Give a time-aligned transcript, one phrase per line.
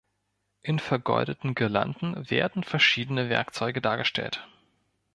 [0.63, 4.47] In vergoldeten Girlanden werden verschiedene Werkzeuge dargestellt.